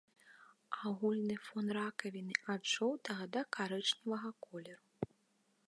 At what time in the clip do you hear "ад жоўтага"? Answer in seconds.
2.53-3.23